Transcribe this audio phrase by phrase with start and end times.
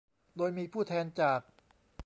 [0.37, 1.39] โดยมีผู้แทนจาก